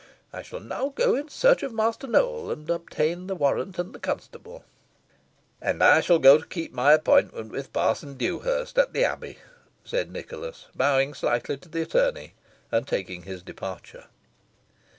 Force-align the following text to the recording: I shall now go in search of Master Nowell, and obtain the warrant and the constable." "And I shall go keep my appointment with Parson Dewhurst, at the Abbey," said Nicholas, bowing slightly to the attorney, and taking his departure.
I 0.33 0.41
shall 0.41 0.59
now 0.61 0.89
go 0.89 1.13
in 1.13 1.29
search 1.29 1.61
of 1.61 1.71
Master 1.71 2.07
Nowell, 2.07 2.49
and 2.49 2.67
obtain 2.71 3.27
the 3.27 3.35
warrant 3.35 3.77
and 3.77 3.93
the 3.93 3.99
constable." 3.99 4.65
"And 5.61 5.83
I 5.83 6.01
shall 6.01 6.17
go 6.17 6.41
keep 6.41 6.73
my 6.73 6.93
appointment 6.93 7.51
with 7.51 7.71
Parson 7.71 8.15
Dewhurst, 8.17 8.79
at 8.79 8.93
the 8.93 9.03
Abbey," 9.05 9.37
said 9.83 10.09
Nicholas, 10.11 10.69
bowing 10.73 11.13
slightly 11.13 11.55
to 11.57 11.69
the 11.69 11.83
attorney, 11.83 12.33
and 12.71 12.87
taking 12.87 13.21
his 13.21 13.43
departure. 13.43 14.05